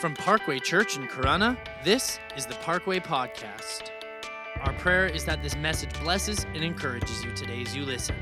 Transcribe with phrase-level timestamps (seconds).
[0.00, 3.90] From Parkway Church in Corona, this is the Parkway Podcast.
[4.62, 8.16] Our prayer is that this message blesses and encourages you today as you listen.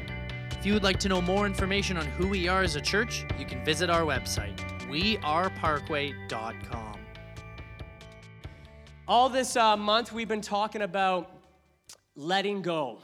[0.50, 3.24] If you would like to know more information on who we are as a church,
[3.38, 4.58] you can visit our website,
[4.90, 6.98] weareparkway.com.
[9.06, 11.30] All this uh, month, we've been talking about
[12.16, 12.98] letting go,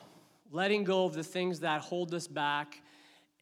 [0.51, 2.83] letting go of the things that hold us back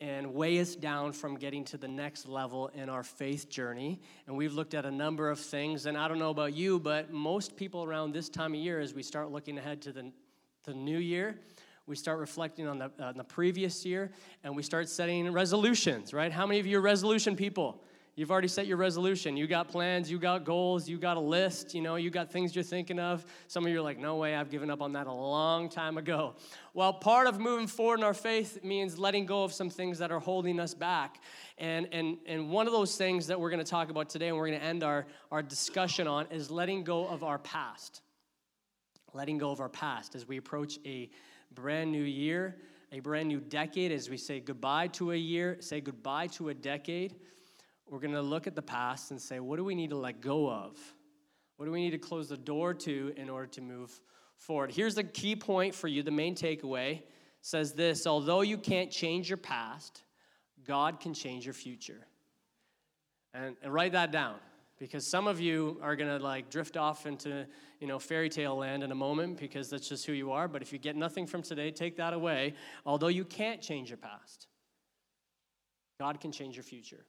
[0.03, 4.01] and weigh us down from getting to the next level in our faith journey.
[4.27, 5.87] And we've looked at a number of things.
[5.87, 8.95] And I don't know about you, but most people around this time of year, as
[8.95, 10.11] we start looking ahead to the,
[10.65, 11.39] the new year,
[11.87, 14.11] we start reflecting on the, uh, the previous year
[14.43, 16.33] and we start setting resolutions, right?
[16.33, 17.85] How many of you are resolution people?
[18.15, 19.39] You've already set your resolution.
[19.39, 22.55] You got plans, you got goals, you got a list, you know, you got things
[22.55, 23.25] you're thinking of.
[23.49, 25.97] Some of you are like, no way, I've given up on that a long time
[25.97, 26.35] ago.
[26.75, 30.13] Well, part of moving forward in our faith means letting go of some things that
[30.13, 31.23] are holding us back.
[31.57, 34.37] And, and, and one of those things that we're going to talk about today and
[34.37, 38.03] we're going to end our, our discussion on is letting go of our past.
[39.15, 41.09] Letting go of our past as we approach a
[41.55, 42.57] brand new year,
[42.93, 46.55] a brand new decade, as we say goodbye to a year, say goodbye to a
[46.55, 47.15] decade
[47.93, 50.23] we're going to look at the past and say, what do we need to let
[50.23, 50.79] go of?
[51.59, 54.01] What do we need to close the door to in order to move
[54.39, 54.73] forward?
[54.73, 56.03] Here's the key point for you.
[56.03, 57.03] The main takeaway
[57.43, 60.05] says this although you can't change your past,
[60.67, 62.07] God can change your future.
[63.35, 64.37] And, and write that down
[64.79, 67.47] because some of you are going to like drift off into
[67.79, 70.61] you know fairy tale land in a moment because that's just who you are but
[70.61, 72.53] if you get nothing from today take that away
[72.85, 74.49] although you can't change your past
[75.99, 77.07] god can change your future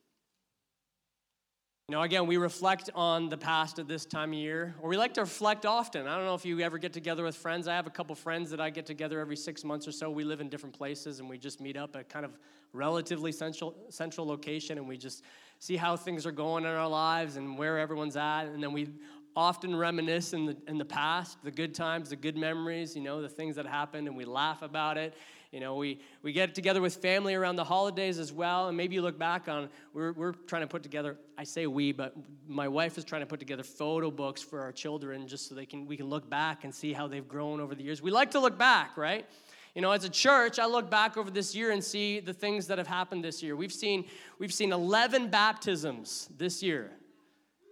[1.89, 4.95] you know, again, we reflect on the past at this time of year, or we
[4.95, 6.07] like to reflect often.
[6.07, 7.67] I don't know if you ever get together with friends.
[7.67, 10.09] I have a couple friends that I get together every six months or so.
[10.09, 12.37] We live in different places, and we just meet up at kind of
[12.71, 15.23] relatively central central location, and we just
[15.59, 18.87] see how things are going in our lives and where everyone's at, and then we
[19.35, 23.21] often reminisce in the in the past, the good times, the good memories, you know,
[23.21, 25.15] the things that happened, and we laugh about it.
[25.53, 28.95] You know, we, we get together with family around the holidays as well, and maybe
[28.95, 32.15] you look back on, we're, we're trying to put together, I say we, but
[32.47, 35.67] my wife is trying to put together photo books for our children just so they
[35.67, 38.01] can, we can look back and see how they've grown over the years.
[38.01, 39.27] We like to look back, right?
[39.75, 42.65] You know, as a church, I look back over this year and see the things
[42.65, 43.55] that have happened this year.
[43.55, 44.05] We've seen,
[44.39, 46.89] we've seen 11 baptisms this year.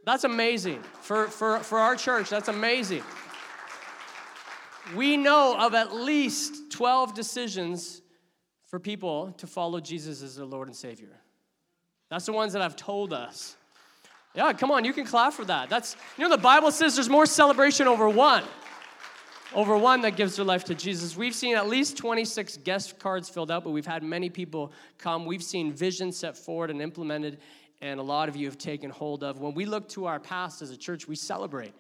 [0.06, 0.84] That's amazing.
[1.02, 3.02] For, for, for our church, that's amazing
[4.96, 8.02] we know of at least 12 decisions
[8.70, 11.10] for people to follow Jesus as their Lord and Savior.
[12.10, 13.56] That's the ones that I've told us.
[14.34, 15.70] Yeah, come on, you can clap for that.
[15.70, 18.44] That's, you know, the Bible says there's more celebration over one,
[19.54, 21.18] over one that gives their life to Jesus.
[21.18, 25.26] We've seen at least 26 guest cards filled out, but we've had many people come.
[25.26, 27.40] We've seen vision set forward and implemented,
[27.82, 29.40] and a lot of you have taken hold of.
[29.40, 31.74] When we look to our past as a church, we celebrate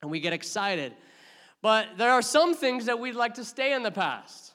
[0.00, 0.92] and we get excited
[1.64, 4.52] but there are some things that we'd like to stay in the past.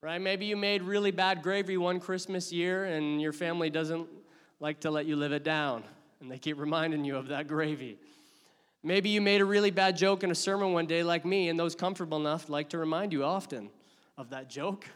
[0.00, 0.20] Right?
[0.20, 4.06] Maybe you made really bad gravy one Christmas year and your family doesn't
[4.60, 5.82] like to let you live it down
[6.20, 7.98] and they keep reminding you of that gravy.
[8.84, 11.58] Maybe you made a really bad joke in a sermon one day like me and
[11.58, 13.68] those comfortable enough like to remind you often
[14.16, 14.86] of that joke.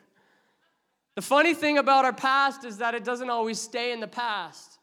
[1.17, 4.79] The funny thing about our past is that it doesn't always stay in the past.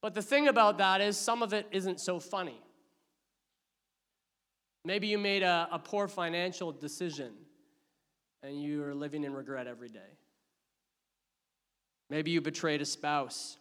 [0.00, 2.60] But the thing about that is some of it isn't so funny.
[4.84, 7.32] Maybe you made a, a poor financial decision
[8.42, 10.18] and you are living in regret every day.
[12.10, 13.56] Maybe you betrayed a spouse,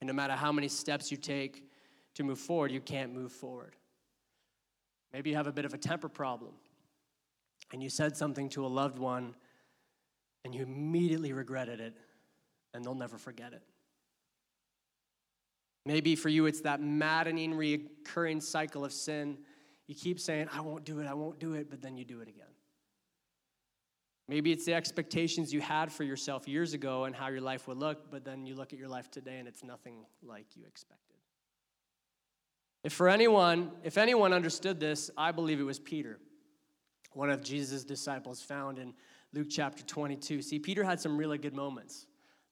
[0.00, 1.68] and no matter how many steps you take
[2.14, 3.74] to move forward, you can't move forward.
[5.12, 6.52] Maybe you have a bit of a temper problem,
[7.72, 9.34] and you said something to a loved one,
[10.44, 11.94] and you immediately regretted it,
[12.72, 13.62] and they'll never forget it.
[15.84, 19.38] Maybe for you, it's that maddening, recurring cycle of sin
[19.90, 22.20] you keep saying, I won't do it, I won't do it, but then you do
[22.20, 22.46] it again.
[24.28, 27.76] Maybe it's the expectations you had for yourself years ago and how your life would
[27.76, 31.16] look, but then you look at your life today and it's nothing like you expected.
[32.84, 36.20] If for anyone, if anyone understood this, I believe it was Peter,
[37.14, 38.94] one of Jesus' disciples found in
[39.32, 40.40] Luke chapter 22.
[40.42, 42.06] See, Peter had some really good moments.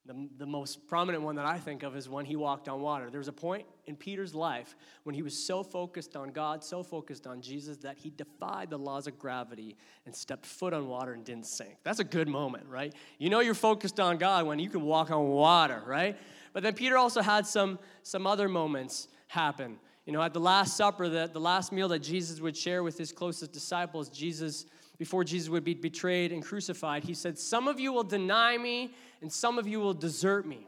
[0.09, 3.11] The, the most prominent one that I think of is when he walked on water.
[3.11, 4.75] There was a point in Peter's life
[5.05, 8.79] when he was so focused on God, so focused on Jesus, that he defied the
[8.79, 9.77] laws of gravity
[10.07, 11.77] and stepped foot on water and didn't sink.
[11.85, 12.95] That's a good moment, right?
[13.19, 16.17] You know you're focused on God when you can walk on water, right?
[16.55, 19.79] But then Peter also had some, some other moments happen.
[20.09, 22.97] You know, at the Last Supper, the, the last meal that Jesus would share with
[22.97, 24.65] his closest disciples, Jesus
[24.97, 28.95] before Jesus would be betrayed and crucified, he said, Some of you will deny me,
[29.21, 30.67] and some of you will desert me.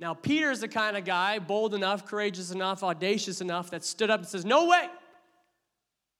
[0.00, 4.18] Now, Peter's the kind of guy, bold enough, courageous enough, audacious enough, that stood up
[4.18, 4.88] and says, No way!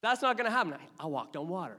[0.01, 0.75] That's not to happen.
[1.01, 1.79] I walked on water.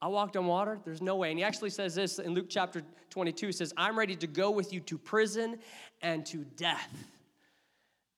[0.00, 0.80] I walked on water.
[0.84, 1.30] There's no way.
[1.30, 3.46] And he actually says this in Luke chapter 22.
[3.46, 5.60] He says, I'm ready to go with you to prison
[6.02, 6.92] and to death.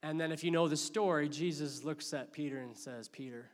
[0.04, 3.48] And then, if you know the story, Jesus looks at Peter and says, Peter,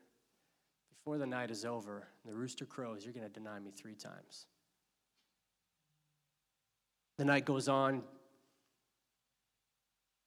[0.90, 4.46] before the night is over the rooster crows, you're going to deny me three times.
[7.18, 8.02] The night goes on.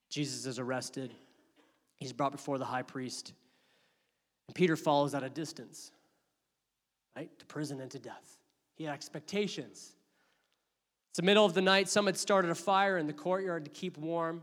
[0.09, 1.13] Jesus is arrested.
[1.97, 3.33] He's brought before the high priest.
[4.47, 5.91] And Peter follows at a distance,
[7.17, 7.37] right?
[7.37, 8.37] To prison and to death.
[8.75, 9.91] He had expectations.
[11.11, 11.89] It's the middle of the night.
[11.89, 14.41] Some had started a fire in the courtyard to keep warm.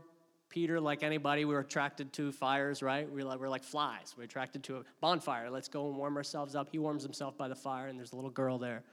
[0.51, 3.09] Peter, like anybody, we were attracted to fires, right?
[3.09, 4.13] We're like, flies.
[4.17, 5.49] We're attracted to a bonfire.
[5.49, 6.67] Let's go and warm ourselves up.
[6.69, 8.83] He warms himself by the fire, and there's a little girl there.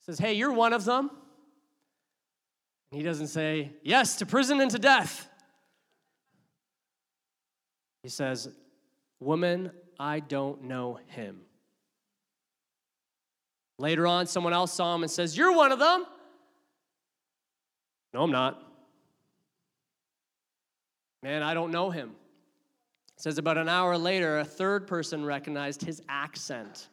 [0.00, 1.10] Says, Hey, you're one of them.
[2.90, 5.28] And he doesn't say, Yes, to prison and to death.
[8.02, 8.48] He says,
[9.20, 9.70] Woman,
[10.00, 11.42] I don't know him.
[13.78, 16.06] Later on, someone else saw him and says, You're one of them.
[18.14, 18.63] No, I'm not.
[21.24, 22.10] Man, I don't know him.
[23.16, 26.86] It says about an hour later, a third person recognized his accent.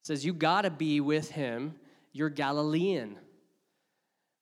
[0.00, 1.74] It says, You gotta be with him.
[2.14, 3.18] You're Galilean.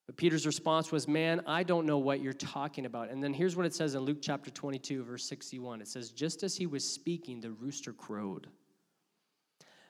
[0.07, 3.11] But Peter's response was, Man, I don't know what you're talking about.
[3.11, 5.81] And then here's what it says in Luke chapter 22, verse 61.
[5.81, 8.47] It says, Just as he was speaking, the rooster crowed.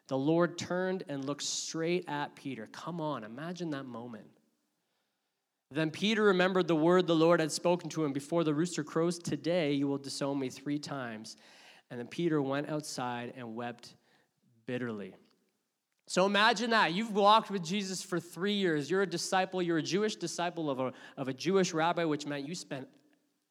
[0.09, 2.71] The Lord turned and looked straight at Peter.
[2.73, 4.25] Come on, imagine that moment.
[5.71, 9.19] Then Peter remembered the word the Lord had spoken to him before the rooster crows,
[9.19, 11.37] Today you will disown me three times.
[11.91, 13.95] And then Peter went outside and wept
[14.67, 15.15] bitterly.
[16.07, 16.93] So imagine that.
[16.93, 18.91] You've walked with Jesus for three years.
[18.91, 22.47] You're a disciple, you're a Jewish disciple of a, of a Jewish rabbi, which meant
[22.47, 22.89] you spent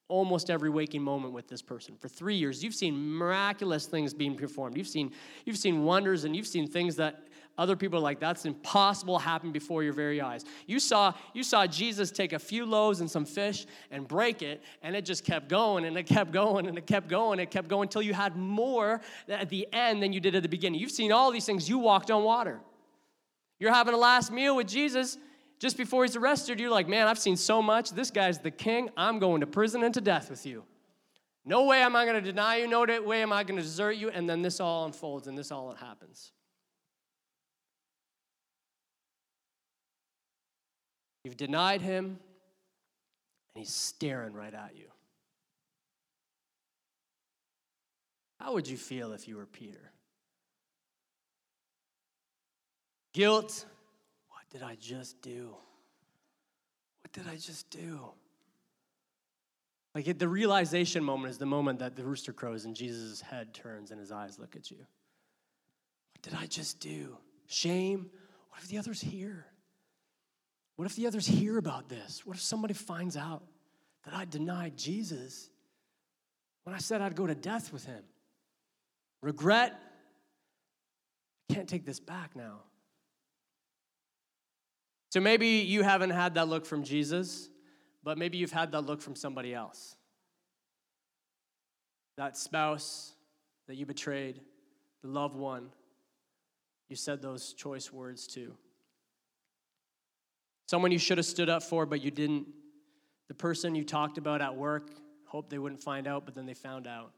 [0.07, 4.36] almost every waking moment with this person for three years you've seen miraculous things being
[4.36, 5.12] performed you've seen
[5.45, 7.24] you've seen wonders and you've seen things that
[7.57, 11.67] other people are like that's impossible happen before your very eyes you saw you saw
[11.67, 15.50] jesus take a few loaves and some fish and break it and it just kept
[15.50, 18.35] going and it kept going and it kept going it kept going until you had
[18.35, 21.69] more at the end than you did at the beginning you've seen all these things
[21.69, 22.59] you walked on water
[23.59, 25.17] you're having a last meal with jesus
[25.63, 27.91] just before he's arrested, you're like, man, I've seen so much.
[27.91, 28.89] This guy's the king.
[28.97, 30.65] I'm going to prison and to death with you.
[31.45, 32.67] No way am I going to deny you.
[32.67, 34.09] No way am I going to desert you.
[34.09, 36.33] And then this all unfolds and this all happens.
[41.24, 44.88] You've denied him, and he's staring right at you.
[48.40, 49.92] How would you feel if you were Peter?
[53.14, 53.66] Guilt,
[54.30, 55.56] What did I just do?
[57.04, 58.12] What did I just do?
[59.96, 63.92] Like the realization moment is the moment that the rooster crows and Jesus' head turns
[63.92, 64.78] and his eyes look at you.
[64.78, 67.18] What did I just do?
[67.48, 68.10] Shame?
[68.50, 69.46] What if the others hear?
[70.75, 72.25] What if the others hear about this?
[72.25, 73.44] What if somebody finds out
[74.06, 75.50] that I denied Jesus
[76.64, 78.04] when I said I'd go to death with him?
[79.22, 79.80] Regret?
[81.50, 82.62] I can't take this back now.
[85.12, 87.50] So maybe you haven't had that look from Jesus,
[88.03, 89.96] but maybe you've had that look from somebody else.
[92.18, 93.13] That spouse
[93.68, 94.42] that you betrayed,
[95.03, 95.70] the loved one
[96.89, 98.56] you said those choice words to.
[100.65, 102.48] Someone you should have stood up for, but you didn't.
[103.27, 104.89] The person you talked about at work,
[105.25, 107.12] hoped they wouldn't find out, but then they found out.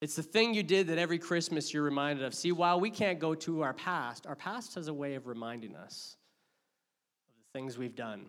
[0.00, 2.34] It's the thing you did that every Christmas you're reminded of.
[2.34, 5.74] See, while we can't go to our past, our past has a way of reminding
[5.76, 6.16] us
[7.28, 8.26] of the things we've done.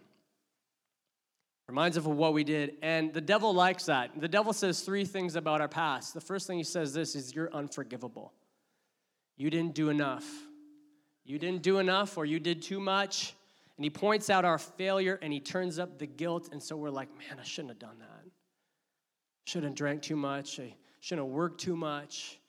[1.68, 2.76] Reminds us of what we did.
[2.82, 4.12] And the devil likes that.
[4.20, 6.14] The devil says three things about our past.
[6.14, 8.32] The first thing he says this is you're unforgivable.
[9.36, 10.26] You didn't do enough.
[11.26, 13.34] You didn't do enough or you did too much.
[13.78, 16.50] And he points out our failure and he turns up the guilt.
[16.52, 18.32] And so we're like, man, I shouldn't have done that.
[19.46, 20.60] Shouldn't have drank too much.
[20.60, 22.40] I Shouldn't have worked too much.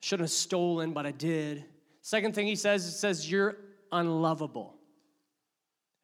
[0.00, 1.64] Shouldn't have stolen, but I did.
[2.02, 3.56] Second thing he says, it says, You're
[3.90, 4.74] unlovable.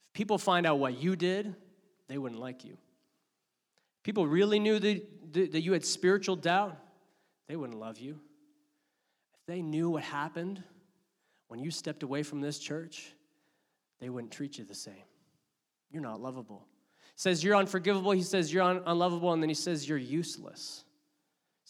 [0.03, 1.55] If people find out what you did,
[2.09, 2.77] they wouldn't like you.
[4.03, 6.77] People really knew that, that you had spiritual doubt,
[7.49, 8.19] they wouldn't love you.
[9.35, 10.65] If they knew what happened
[11.53, 13.13] when you stepped away from this church,
[14.01, 15.05] they wouldn't treat you the same.
[15.91, 16.67] You're not lovable.
[16.99, 20.85] He says you're unforgivable, he says you're un- unlovable, and then he says you're useless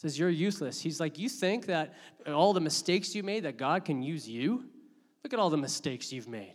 [0.03, 0.81] says you're useless.
[0.81, 1.95] He's like, You think that
[2.27, 4.65] all the mistakes you made, that God can use you?
[5.23, 6.55] Look at all the mistakes you've made.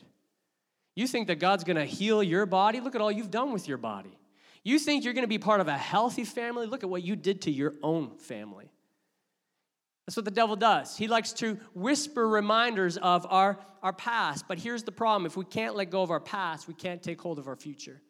[0.96, 2.82] You think that God's going to heal your body?
[2.82, 4.18] Look at all you've done with your body.
[4.64, 6.66] You think you're going to be part of a healthy family?
[6.66, 8.70] Look at what you did to your own family.
[10.08, 10.98] That's what the devil does.
[10.98, 14.46] He likes to whisper reminders of our, our past.
[14.48, 17.22] But here's the problem if we can't let go of our past, we can't take
[17.22, 18.02] hold of our future.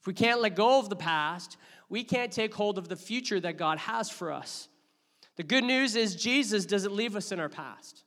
[0.00, 1.56] If we can't let go of the past,
[1.88, 4.66] we can't take hold of the future that God has for us.
[5.36, 8.02] The good news is Jesus doesn't leave us in our past.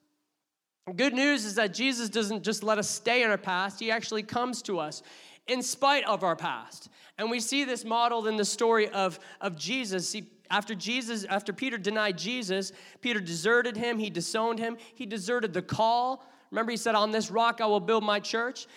[0.85, 3.91] The good news is that Jesus doesn't just let us stay in our past, He
[3.91, 5.03] actually comes to us
[5.47, 6.89] in spite of our past.
[7.17, 10.09] And we see this modeled in the story of, of Jesus.
[10.09, 12.71] See, after Jesus, after Peter denied Jesus,
[13.01, 16.25] Peter deserted him, he disowned him, he deserted the call.
[16.51, 18.67] Remember, he said, On this rock I will build my church.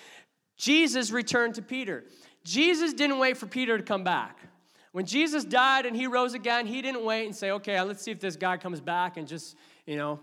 [0.56, 2.04] Jesus returned to Peter.
[2.44, 4.38] Jesus didn't wait for Peter to come back.
[4.92, 8.10] When Jesus died and he rose again, he didn't wait and say, okay, let's see
[8.10, 9.56] if this guy comes back and just,
[9.86, 10.18] you know,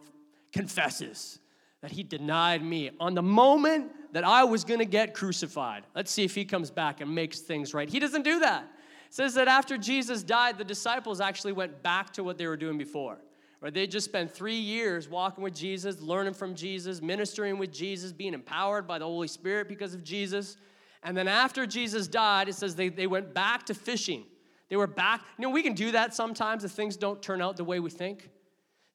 [0.52, 1.40] confesses
[1.82, 5.84] that he denied me on the moment that I was going to get crucified.
[5.94, 7.88] Let's see if he comes back and makes things right.
[7.88, 8.68] He doesn't do that
[9.16, 12.78] says that after Jesus died, the disciples actually went back to what they were doing
[12.78, 13.18] before.
[13.62, 13.74] Right?
[13.74, 18.34] They just spent three years walking with Jesus, learning from Jesus, ministering with Jesus, being
[18.34, 20.58] empowered by the Holy Spirit because of Jesus.
[21.02, 24.26] And then after Jesus died, it says they, they went back to fishing.
[24.68, 25.22] They were back.
[25.38, 27.92] You know, we can do that sometimes if things don't turn out the way we
[27.92, 28.30] think.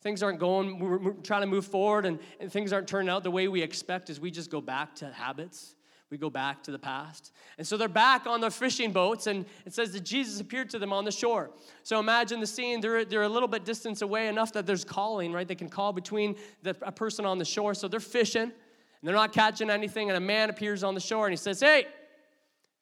[0.02, 3.30] Things aren't going, we're trying to move forward, and, and things aren't turning out the
[3.30, 5.76] way we expect as we just go back to habits
[6.10, 7.32] we go back to the past.
[7.56, 10.78] And so they're back on their fishing boats, and it says that Jesus appeared to
[10.78, 11.50] them on the shore.
[11.84, 12.80] So imagine the scene.
[12.80, 15.46] They're, they're a little bit distance away enough that there's calling, right?
[15.46, 17.74] They can call between the, a person on the shore.
[17.74, 18.52] So they're fishing, and
[19.02, 21.86] they're not catching anything, and a man appears on the shore, and he says, Hey,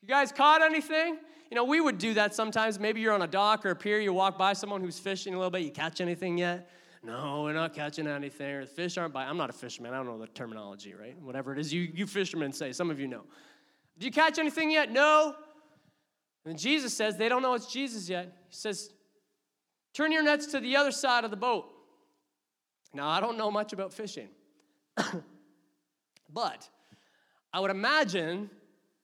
[0.01, 1.19] you guys caught anything?
[1.51, 2.79] You know, we would do that sometimes.
[2.79, 5.37] Maybe you're on a dock or a pier, you walk by someone who's fishing a
[5.37, 6.71] little bit, you catch anything yet?
[7.09, 8.51] No, we're not catching anything.
[8.55, 9.31] Or the fish aren't biting.
[9.31, 9.95] I'm not a fisherman.
[9.95, 11.19] I don't know the terminology, right?
[11.23, 12.71] Whatever it is you, you fishermen say.
[12.71, 13.23] Some of you know.
[13.99, 14.93] Did you catch anything yet?
[14.93, 15.35] No.
[16.45, 18.27] And Jesus says, they don't know it's Jesus yet.
[18.51, 18.91] He says,
[19.95, 21.65] turn your nets to the other side of the boat.
[22.93, 24.29] Now, I don't know much about fishing.
[26.31, 26.69] but
[27.55, 28.51] I would imagine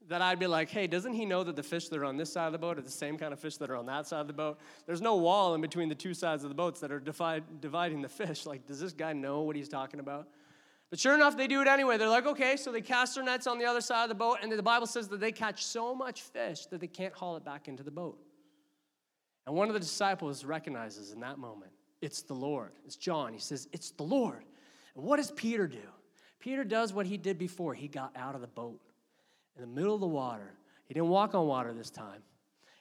[0.08, 2.32] that I'd be like, hey, doesn't he know that the fish that are on this
[2.32, 4.20] side of the boat are the same kind of fish that are on that side
[4.20, 4.58] of the boat?
[4.86, 8.02] There's no wall in between the two sides of the boats that are divide, dividing
[8.02, 8.46] the fish.
[8.46, 10.28] Like, does this guy know what he's talking about?
[10.90, 11.96] But sure enough, they do it anyway.
[11.96, 14.38] They're like, okay, so they cast their nets on the other side of the boat,
[14.42, 17.44] and the Bible says that they catch so much fish that they can't haul it
[17.44, 18.18] back into the boat.
[19.46, 22.72] And one of the disciples recognizes in that moment, it's the Lord.
[22.84, 23.32] It's John.
[23.32, 24.44] He says, it's the Lord.
[24.94, 25.78] And what does Peter do?
[26.38, 27.74] Peter does what he did before.
[27.74, 28.80] He got out of the boat
[29.56, 30.54] in the middle of the water.
[30.86, 32.22] He didn't walk on water this time.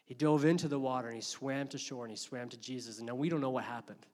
[0.05, 2.97] He dove into the water and he swam to shore and he swam to Jesus.
[2.97, 4.05] And now we don't know what happened.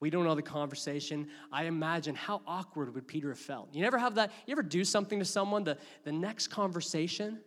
[0.00, 1.28] We don't know the conversation.
[1.52, 3.74] I imagine how awkward would Peter have felt.
[3.74, 7.40] You never have that, you ever do something to someone, the, the next conversation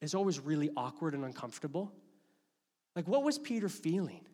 [0.00, 1.92] is always really awkward and uncomfortable?
[2.94, 4.24] Like, what was Peter feeling?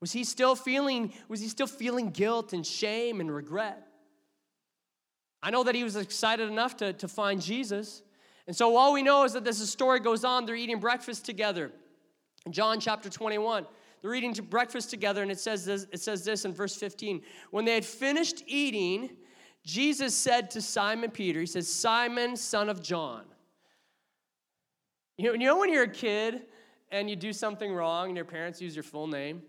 [0.00, 3.86] Was he still feeling, was he still feeling guilt and shame and regret?
[5.42, 8.02] I know that he was excited enough to, to find Jesus.
[8.46, 11.72] And so all we know is that the story goes on, they're eating breakfast together.
[12.44, 13.66] In John chapter 21,
[14.02, 17.22] they're eating breakfast together, and it says this, it says this in verse 15.
[17.50, 19.10] When they had finished eating,
[19.64, 23.24] Jesus said to Simon Peter, He says, Simon, son of John.
[25.16, 26.42] You know, you know when you're a kid
[26.90, 29.42] and you do something wrong and your parents use your full name?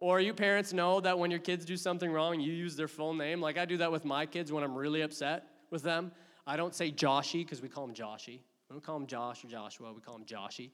[0.00, 3.14] Or you parents know that when your kids do something wrong, you use their full
[3.14, 3.40] name.
[3.40, 6.12] Like I do that with my kids when I'm really upset with them.
[6.46, 8.40] I don't say Joshy because we call him Joshy.
[8.68, 10.70] We don't call him Josh or Joshua, we call him Joshy.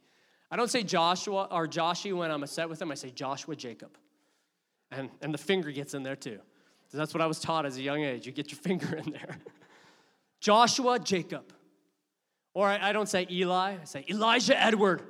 [0.50, 3.97] I don't say Joshua or Joshy when I'm upset with him, I say Joshua Jacob.
[4.91, 6.38] And, and the finger gets in there too.
[6.88, 8.26] So that's what I was taught as a young age.
[8.26, 9.38] You get your finger in there.
[10.41, 11.52] Joshua Jacob.
[12.52, 15.02] Or I, I, don't say Eli, I say Elijah Edward.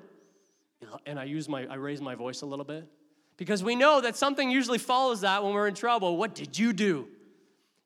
[1.07, 2.87] And I use my I raise my voice a little bit.
[3.37, 6.17] Because we know that something usually follows that when we're in trouble.
[6.17, 7.09] What did you do?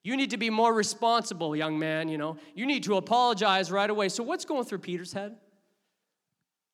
[0.07, 2.37] You need to be more responsible, young man, you know.
[2.55, 4.09] You need to apologize right away.
[4.09, 5.35] So, what's going through Peter's head?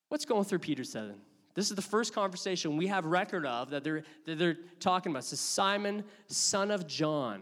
[0.09, 1.15] What's going through Peter's head?
[1.55, 5.23] This is the first conversation we have record of that they're, that they're talking about.
[5.23, 7.41] Is Simon, son of John.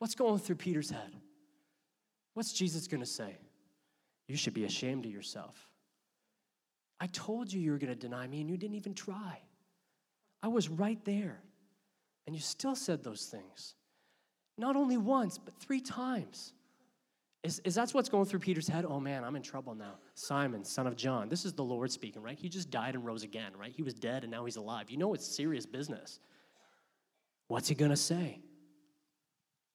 [0.00, 1.16] What's going through Peter's head?
[2.34, 3.38] What's Jesus going to say?
[4.28, 5.66] You should be ashamed of yourself.
[7.00, 9.40] I told you you were going to deny me, and you didn't even try.
[10.42, 11.40] I was right there,
[12.26, 13.76] and you still said those things.
[14.60, 16.52] Not only once, but three times.
[17.42, 18.84] Is, is that's what's going through Peter's head?
[18.86, 19.94] Oh man, I'm in trouble now.
[20.14, 21.30] Simon, son of John.
[21.30, 22.38] This is the Lord speaking, right?
[22.38, 23.72] He just died and rose again, right?
[23.74, 24.90] He was dead and now he's alive.
[24.90, 26.20] You know it's serious business.
[27.48, 28.42] What's he to say?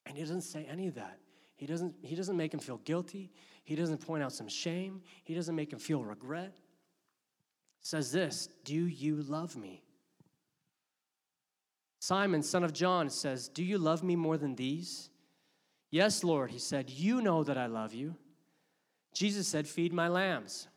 [0.06, 1.18] And he doesn't say any of that.
[1.56, 3.32] He doesn't, he doesn't make him feel guilty.
[3.63, 5.01] He doesn't point out some shame.
[5.24, 6.56] He doesn't make him feel regret.
[7.82, 9.85] says this Do you love me?
[12.00, 15.10] Simon, son of John, says, Do you love me more than these?
[15.92, 18.16] Yes, Lord, he said, You know that I love you.
[19.14, 20.68] Jesus said, Feed my lambs.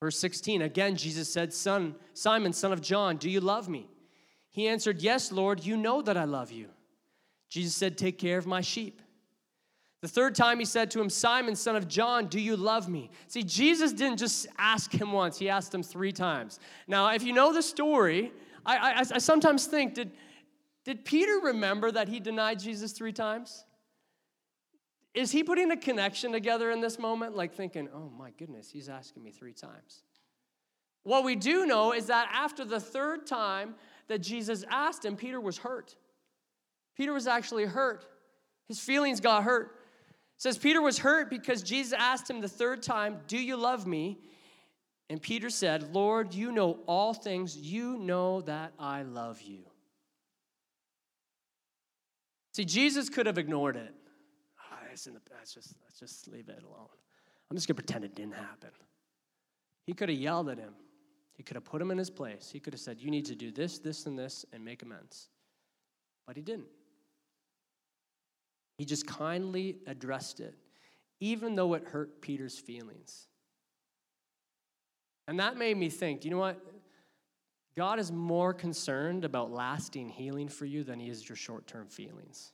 [0.00, 3.88] Verse 16, again, Jesus said, Son, Simon, son of John, do you love me?
[4.50, 6.68] He answered, Yes, Lord, you know that I love you.
[7.48, 9.02] Jesus said, Take care of my sheep.
[10.00, 13.10] The third time he said to him, Simon, son of John, do you love me?
[13.26, 16.60] See, Jesus didn't just ask him once, he asked him three times.
[16.86, 18.30] Now, if you know the story,
[18.64, 20.12] I, I, I sometimes think, did,
[20.84, 23.64] did Peter remember that he denied Jesus three times?
[25.14, 28.88] Is he putting a connection together in this moment, like thinking, oh my goodness, he's
[28.88, 30.02] asking me three times?
[31.02, 33.74] What we do know is that after the third time
[34.08, 35.96] that Jesus asked him, Peter was hurt.
[36.96, 38.04] Peter was actually hurt.
[38.68, 39.76] His feelings got hurt.
[40.36, 43.86] It says Peter was hurt because Jesus asked him the third time, Do you love
[43.86, 44.18] me?
[45.10, 47.56] And Peter said, Lord, you know all things.
[47.56, 49.60] You know that I love you.
[52.52, 53.94] See, Jesus could have ignored it.
[54.70, 55.20] Oh, it's in the.
[55.40, 56.88] Just, let's just leave it alone.
[57.50, 58.70] I'm just going to pretend it didn't happen.
[59.86, 60.74] He could have yelled at him.
[61.34, 62.50] He could have put him in his place.
[62.52, 65.28] He could have said, You need to do this, this, and this, and make amends.
[66.26, 66.68] But he didn't.
[68.76, 70.54] He just kindly addressed it,
[71.20, 73.28] even though it hurt Peter's feelings.
[75.28, 76.60] And that made me think you know what?
[77.76, 81.86] God is more concerned about lasting healing for you than he is your short term
[81.86, 82.50] feelings.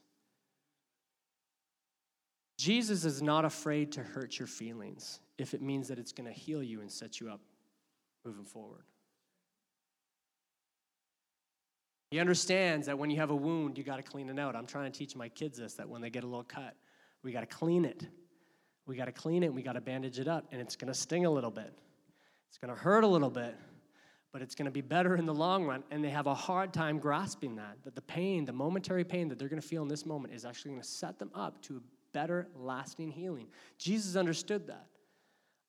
[2.58, 6.38] Jesus is not afraid to hurt your feelings if it means that it's going to
[6.38, 7.40] heal you and set you up
[8.24, 8.84] moving forward.
[12.10, 14.54] He understands that when you have a wound, you got to clean it out.
[14.54, 16.76] I'm trying to teach my kids this that when they get a little cut,
[17.22, 18.06] we got to clean it.
[18.86, 20.92] We got to clean it, and we got to bandage it up, and it's going
[20.92, 21.72] to sting a little bit.
[22.54, 23.56] It's going to hurt a little bit,
[24.30, 25.82] but it's going to be better in the long run.
[25.90, 29.40] And they have a hard time grasping that, that the pain, the momentary pain that
[29.40, 31.78] they're going to feel in this moment is actually going to set them up to
[31.78, 31.80] a
[32.12, 33.48] better, lasting healing.
[33.76, 34.86] Jesus understood that.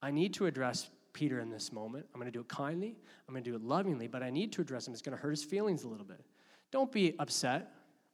[0.03, 2.05] I need to address Peter in this moment.
[2.13, 2.95] I'm going to do it kindly,
[3.27, 4.93] I'm going to do it lovingly, but I need to address him.
[4.93, 6.23] It's going to hurt his feelings a little bit.
[6.69, 7.71] Don't be upset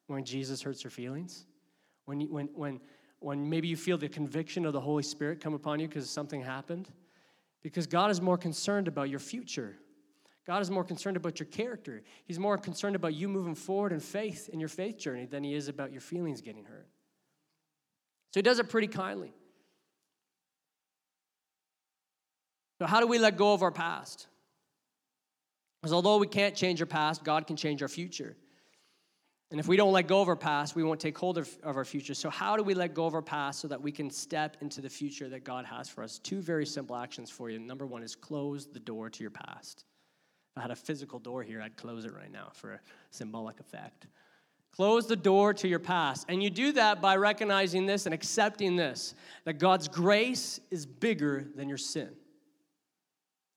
[0.08, 1.46] when Jesus hurts your feelings.
[2.06, 2.80] When, you, when, when,
[3.20, 6.42] when maybe you feel the conviction of the Holy Spirit come upon you because something
[6.42, 6.88] happened.
[7.64, 9.78] Because God is more concerned about your future.
[10.48, 12.02] God is more concerned about your character.
[12.26, 15.54] He's more concerned about you moving forward in faith in your faith journey than he
[15.54, 16.88] is about your feelings getting hurt.
[18.32, 19.34] So he does it pretty kindly.
[22.80, 24.26] So, how do we let go of our past?
[25.82, 28.36] Because although we can't change our past, God can change our future.
[29.52, 31.76] And if we don't let go of our past, we won't take hold of, of,
[31.76, 32.14] our future.
[32.14, 34.80] So, how do we let go of our past so that we can step into
[34.80, 36.20] the future that God has for us?
[36.20, 37.60] Two very simple actions for you.
[37.60, 39.84] Number one is close the door to your past.
[40.54, 43.60] If I had a physical door here, I'd close it right now for a symbolic
[43.60, 44.08] effect.
[44.72, 46.26] Close the door to your past.
[46.30, 51.46] And you do that by recognizing this and accepting this that God's grace is bigger
[51.56, 52.10] than your sin.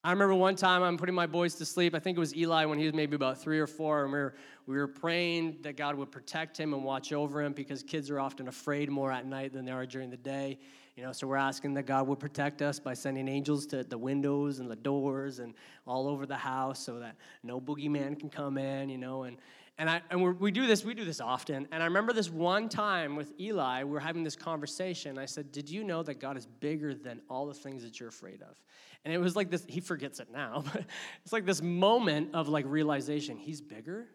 [0.04, 1.94] I remember one time I'm putting my boys to sleep.
[1.94, 4.04] I think it was Eli when he was maybe about three or four.
[4.04, 4.34] And we were,
[4.66, 8.20] we were praying that God would protect him and watch over him because kids are
[8.20, 10.58] often afraid more at night than they are during the day.
[10.94, 13.96] You know, so we're asking that God would protect us by sending angels to the
[13.96, 15.54] windows and the doors and
[15.86, 19.22] all over the house so that no boogeyman can come in, you know.
[19.22, 19.38] And,
[19.76, 21.66] and, I, and we do this, we do this often.
[21.72, 25.18] And I remember this one time with Eli, we were having this conversation.
[25.18, 28.08] I said, Did you know that God is bigger than all the things that you're
[28.08, 28.56] afraid of?
[29.04, 30.84] And it was like this, he forgets it now, but
[31.24, 33.36] it's like this moment of like realization.
[33.36, 34.06] He's bigger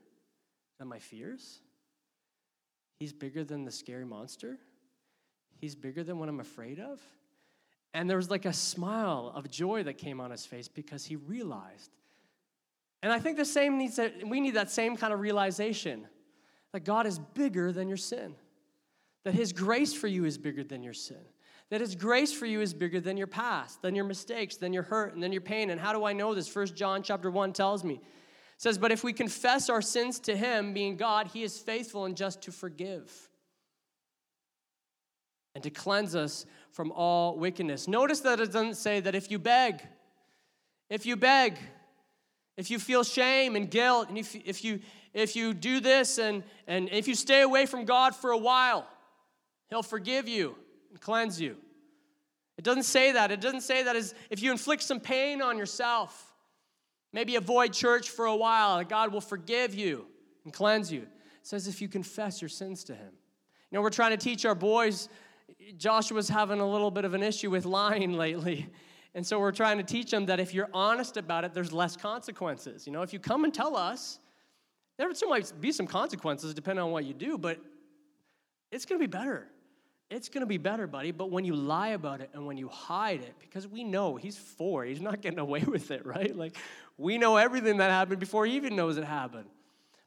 [0.79, 1.59] than my fears.
[2.99, 4.57] He's bigger than the scary monster.
[5.57, 7.01] He's bigger than what I'm afraid of.
[7.93, 11.15] And there was like a smile of joy that came on his face because he
[11.15, 11.91] realized
[13.01, 16.07] and I think the same needs to, we need that same kind of realization
[16.73, 18.35] that God is bigger than your sin.
[19.23, 21.21] That his grace for you is bigger than your sin.
[21.69, 24.83] That his grace for you is bigger than your past, than your mistakes, than your
[24.83, 25.69] hurt, and than your pain.
[25.69, 26.47] And how do I know this?
[26.47, 28.01] First John chapter 1 tells me.
[28.57, 32.17] Says, But if we confess our sins to him, being God, he is faithful and
[32.17, 33.29] just to forgive
[35.55, 37.87] and to cleanse us from all wickedness.
[37.87, 39.81] Notice that it doesn't say that if you beg,
[40.89, 41.57] if you beg,
[42.59, 44.81] if you feel shame and guilt, and if, if, you,
[45.13, 48.85] if you do this and, and if you stay away from God for a while,
[49.69, 50.57] He'll forgive you
[50.89, 51.55] and cleanse you.
[52.57, 53.31] It doesn't say that.
[53.31, 56.33] It doesn't say that is if you inflict some pain on yourself,
[57.13, 60.05] maybe avoid church for a while, God will forgive you
[60.43, 61.03] and cleanse you.
[61.03, 61.07] It
[61.43, 63.13] says if you confess your sins to Him.
[63.71, 65.07] You know, we're trying to teach our boys.
[65.77, 68.67] Joshua's having a little bit of an issue with lying lately.
[69.19, 71.97] And so we're trying to teach them that if you're honest about it, there's less
[71.97, 72.87] consequences.
[72.87, 74.17] You know, if you come and tell us,
[74.97, 77.59] there might be some consequences depending on what you do, but
[78.71, 79.45] it's going to be better.
[80.09, 81.11] It's going to be better, buddy.
[81.11, 84.37] But when you lie about it and when you hide it, because we know he's
[84.37, 86.33] four, he's not getting away with it, right?
[86.33, 86.55] Like,
[86.97, 89.49] we know everything that happened before he even knows it happened.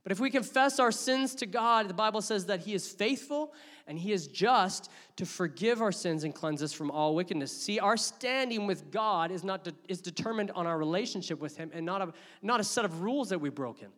[0.02, 3.54] But if we confess our sins to God, the Bible says that He is faithful
[3.86, 7.56] and He is just to forgive our sins and cleanse us from all wickedness.
[7.56, 11.70] See, our standing with God is, not de- is determined on our relationship with Him
[11.72, 12.12] and not a,
[12.42, 13.88] not a set of rules that we've broken.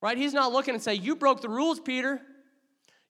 [0.00, 0.16] Right?
[0.16, 2.20] He's not looking and say, You broke the rules, Peter.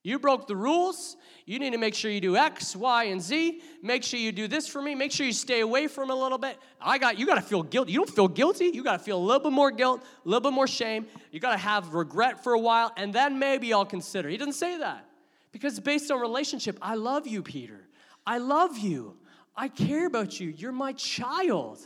[0.04, 1.16] You broke the rules.
[1.44, 3.60] You need to make sure you do X, Y, and Z.
[3.82, 4.94] Make sure you do this for me.
[4.94, 6.56] Make sure you stay away from a little bit.
[6.80, 7.92] I got you got to feel guilty.
[7.92, 8.66] You don't feel guilty.
[8.66, 11.06] You got to feel a little bit more guilt, a little bit more shame.
[11.32, 14.28] You got to have regret for a while, and then maybe I'll consider.
[14.28, 15.04] He doesn't say that
[15.52, 16.78] because based on relationship.
[16.80, 17.88] I love you, Peter.
[18.26, 19.16] I love you.
[19.56, 20.54] I care about you.
[20.56, 21.80] You're my child.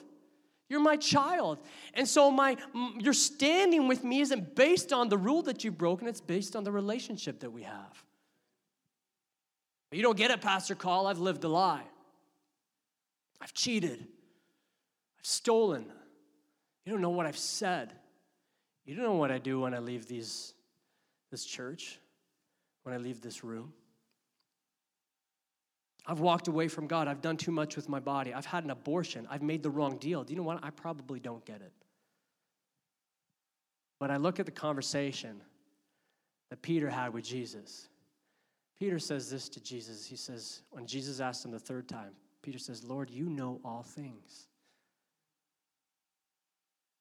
[0.72, 1.58] You're my child.
[1.92, 2.56] And so my
[2.98, 6.64] your standing with me isn't based on the rule that you've broken, it's based on
[6.64, 8.02] the relationship that we have.
[9.90, 11.06] You don't get it, Pastor Call.
[11.06, 11.82] I've lived a lie.
[13.38, 14.00] I've cheated.
[15.18, 15.84] I've stolen.
[16.86, 17.92] You don't know what I've said.
[18.86, 20.54] You don't know what I do when I leave these,
[21.30, 21.98] this church,
[22.84, 23.74] when I leave this room.
[26.04, 27.06] I've walked away from God.
[27.06, 28.34] I've done too much with my body.
[28.34, 29.26] I've had an abortion.
[29.30, 30.24] I've made the wrong deal.
[30.24, 30.58] Do you know what?
[30.62, 31.72] I probably don't get it.
[34.00, 35.40] But I look at the conversation
[36.50, 37.88] that Peter had with Jesus.
[38.78, 40.04] Peter says this to Jesus.
[40.04, 42.10] He says, when Jesus asked him the third time,
[42.42, 44.48] Peter says, Lord, you know all things.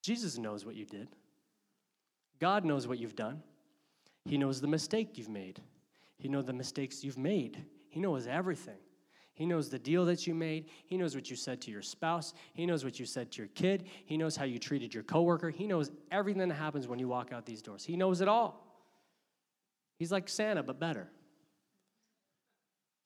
[0.03, 1.07] Jesus knows what you did.
[2.39, 3.41] God knows what you've done.
[4.25, 5.59] He knows the mistake you've made.
[6.19, 7.63] He knows the mistakes you've made.
[7.89, 8.77] He knows everything.
[9.41, 10.69] He knows the deal that you made.
[10.85, 12.35] He knows what you said to your spouse.
[12.53, 13.85] He knows what you said to your kid.
[14.05, 15.49] He knows how you treated your coworker.
[15.49, 17.83] He knows everything that happens when you walk out these doors.
[17.83, 18.63] He knows it all.
[19.97, 21.09] He's like Santa, but better.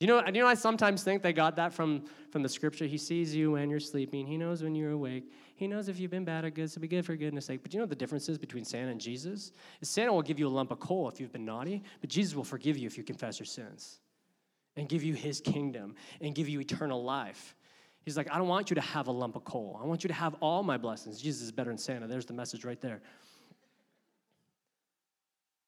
[0.02, 2.86] You know, you know, I sometimes think they got that from, from the scripture.
[2.86, 4.28] He sees you when you're sleeping.
[4.28, 5.32] He knows when you're awake.
[5.56, 7.64] He knows if you've been bad or good, so be good for goodness sake.
[7.64, 9.54] But you know the differences between Santa and Jesus?
[9.80, 12.36] Is Santa will give you a lump of coal if you've been naughty, but Jesus
[12.36, 14.02] will forgive you if you confess your sins
[14.78, 17.56] and give you his kingdom and give you eternal life.
[18.04, 19.80] He's like, I don't want you to have a lump of coal.
[19.82, 21.20] I want you to have all my blessings.
[21.20, 22.08] Jesus is better than Santa.
[22.08, 23.02] There's the message right there.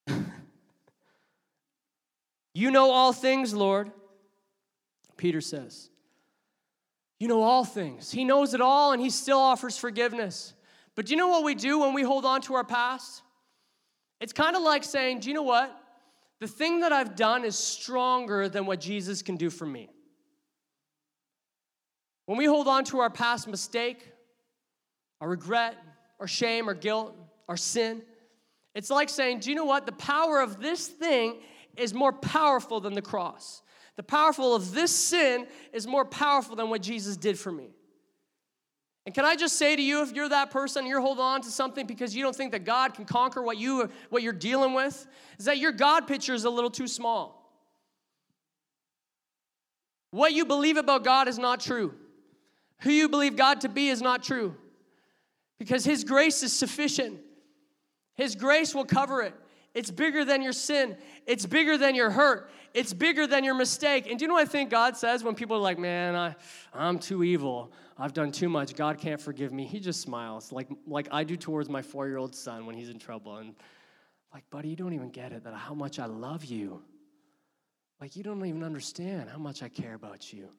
[2.53, 3.91] you know all things, Lord,
[5.17, 5.89] Peter says.
[7.19, 8.11] You know all things.
[8.11, 10.53] He knows it all and he still offers forgiveness.
[10.93, 13.23] But do you know what we do when we hold on to our past?
[14.19, 15.75] It's kind of like saying, Do you know what?
[16.39, 19.89] The thing that I've done is stronger than what Jesus can do for me.
[22.25, 24.05] When we hold on to our past mistake,
[25.21, 25.75] our regret,
[26.19, 27.15] our shame, our guilt,
[27.47, 28.03] our sin,
[28.75, 29.85] it's like saying, Do you know what?
[29.85, 31.39] The power of this thing
[31.75, 33.63] is more powerful than the cross.
[33.95, 37.69] The powerful of this sin is more powerful than what Jesus did for me.
[39.07, 41.49] And can I just say to you, if you're that person, you're holding on to
[41.49, 45.07] something because you don't think that God can conquer what, you, what you're dealing with,
[45.39, 47.49] is that your God picture is a little too small.
[50.11, 51.93] What you believe about God is not true.
[52.79, 54.57] Who you believe God to be is not true.
[55.57, 57.17] Because His grace is sufficient,
[58.15, 59.33] His grace will cover it.
[59.77, 60.97] It's bigger than your sin.
[61.27, 62.49] It's bigger than your hurt.
[62.73, 64.07] It's bigger than your mistake.
[64.09, 66.35] And do you know what I think God says when people are like, man, I,
[66.73, 67.71] I'm too evil.
[67.95, 68.75] I've done too much.
[68.75, 69.65] God can't forgive me.
[69.65, 72.89] He just smiles like, like I do towards my four year old son when he's
[72.89, 73.37] in trouble.
[73.37, 73.53] And
[74.33, 76.81] like, buddy, you don't even get it that how much I love you.
[78.01, 80.49] Like, you don't even understand how much I care about you.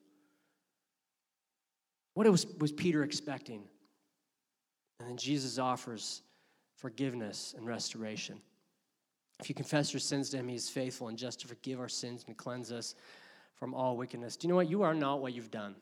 [2.15, 3.65] What was, was Peter expecting?
[5.01, 6.23] And then Jesus offers
[6.77, 8.41] forgiveness and restoration.
[9.41, 11.89] If you confess your sins to him, he is faithful and just to forgive our
[11.89, 12.95] sins and cleanse us
[13.55, 14.37] from all wickedness.
[14.37, 14.69] Do you know what?
[14.69, 15.75] You are not what you've done.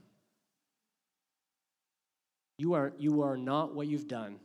[2.59, 4.37] You are, you are not what you've done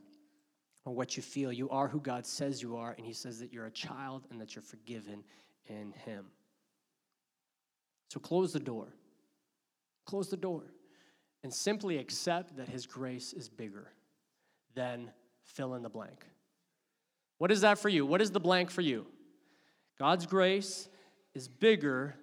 [0.85, 1.51] or what you feel.
[1.51, 4.39] You are who God says you are, and he says that you're a child and
[4.41, 5.23] that you're forgiven
[5.67, 6.25] in him.
[8.09, 8.87] So close the door.
[10.05, 10.63] Close the door.
[11.43, 13.93] And simply accept that his grace is bigger
[14.75, 15.09] than
[15.43, 16.25] fill in the blank.
[17.41, 18.05] What is that for you?
[18.05, 19.07] What is the blank for you?
[19.97, 20.87] God's grace
[21.33, 22.13] is bigger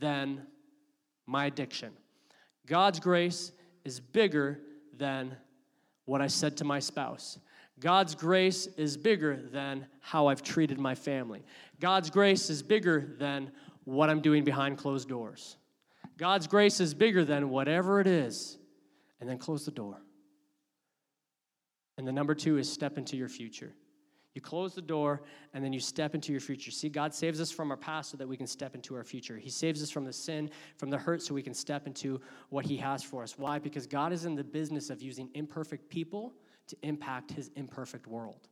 [0.00, 0.48] than
[1.26, 1.92] my addiction.
[2.66, 3.52] God's grace
[3.84, 4.58] is bigger
[4.96, 5.36] than
[6.06, 7.38] what I said to my spouse.
[7.78, 11.44] God's grace is bigger than how I've treated my family.
[11.78, 13.52] God's grace is bigger than
[13.84, 15.56] what I'm doing behind closed doors.
[16.18, 18.58] God's grace is bigger than whatever it is.
[19.20, 20.02] And then close the door.
[21.96, 23.72] And the number two is step into your future.
[24.34, 26.72] You close the door and then you step into your future.
[26.72, 29.38] See, God saves us from our past so that we can step into our future.
[29.38, 32.64] He saves us from the sin, from the hurt, so we can step into what
[32.64, 33.38] He has for us.
[33.38, 33.60] Why?
[33.60, 36.34] Because God is in the business of using imperfect people
[36.66, 38.48] to impact His imperfect world.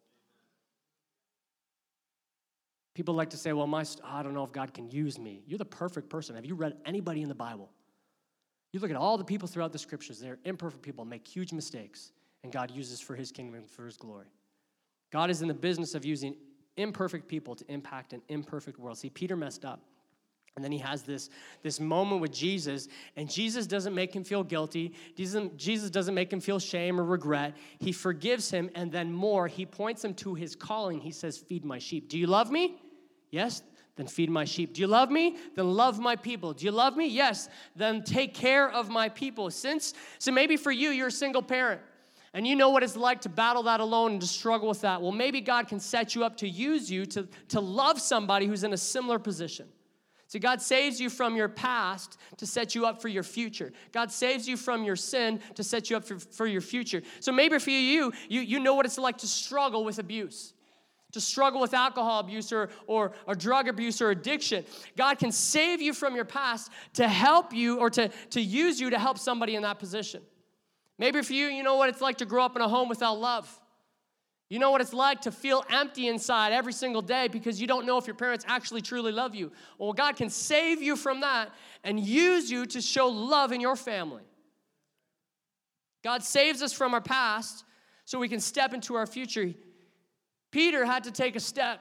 [2.94, 5.42] People like to say, well, my, I don't know if God can use me.
[5.46, 6.36] You're the perfect person.
[6.36, 7.70] Have you read anybody in the Bible?
[8.72, 12.12] You look at all the people throughout the scriptures, they're imperfect people, make huge mistakes,
[12.42, 14.28] and God uses for his kingdom and for his glory.
[15.12, 16.34] God is in the business of using
[16.76, 18.98] imperfect people to impact an imperfect world.
[18.98, 19.80] See, Peter messed up.
[20.54, 21.30] And then he has this,
[21.62, 24.92] this moment with Jesus, and Jesus doesn't make him feel guilty.
[25.16, 27.56] Jesus, Jesus doesn't make him feel shame or regret.
[27.78, 31.00] He forgives him, and then more, he points him to his calling.
[31.00, 32.10] He says, Feed my sheep.
[32.10, 32.76] Do you love me?
[33.30, 33.62] Yes?
[33.96, 34.74] Then feed my sheep.
[34.74, 35.38] Do you love me?
[35.54, 36.52] Then love my people.
[36.52, 37.06] Do you love me?
[37.06, 37.48] Yes.
[37.74, 39.50] Then take care of my people.
[39.50, 41.80] Since, so maybe for you, you're a single parent
[42.34, 45.02] and you know what it's like to battle that alone and to struggle with that.
[45.02, 48.64] Well, maybe God can set you up to use you to, to love somebody who's
[48.64, 49.68] in a similar position.
[50.28, 53.70] So, God saves you from your past to set you up for your future.
[53.92, 57.02] God saves you from your sin to set you up for, for your future.
[57.20, 60.54] So, maybe for you, you, you know what it's like to struggle with abuse
[61.12, 64.64] to struggle with alcohol abuse or, or, or drug abuse or addiction.
[64.96, 68.88] God can save you from your past to help you or to, to use you
[68.88, 70.22] to help somebody in that position.
[70.98, 73.18] Maybe for you, you know what it's like to grow up in a home without
[73.18, 73.60] love.
[74.48, 77.86] You know what it's like to feel empty inside every single day because you don't
[77.86, 79.50] know if your parents actually truly love you.
[79.78, 81.50] Well, God can save you from that
[81.84, 84.24] and use you to show love in your family.
[86.04, 87.64] God saves us from our past
[88.04, 89.54] so we can step into our future.
[90.50, 91.80] Peter had to take a step.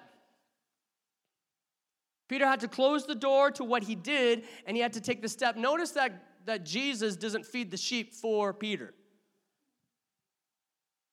[2.30, 5.21] Peter had to close the door to what he did, and he had to take
[5.21, 5.58] the step.
[5.58, 8.93] Notice that, that Jesus doesn't feed the sheep for Peter.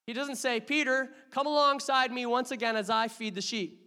[0.08, 3.86] He doesn't say, Peter, come alongside me once again as I feed the sheep.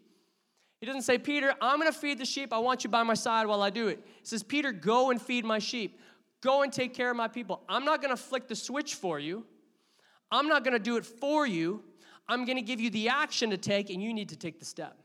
[0.80, 2.54] He doesn't say, Peter, I'm going to feed the sheep.
[2.54, 4.06] I want you by my side while I do it.
[4.06, 6.00] He says, Peter, go and feed my sheep.
[6.42, 7.64] Go and take care of my people.
[7.68, 9.48] I'm not going to flick the switch for you.
[10.30, 11.82] I'm not going to do it for you.
[12.28, 14.66] I'm going to give you the action to take, and you need to take the
[14.66, 15.01] step.